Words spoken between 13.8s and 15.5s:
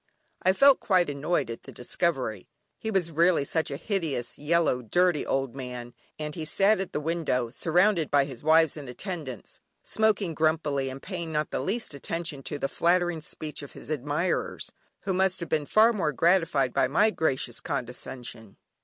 admirers, who must have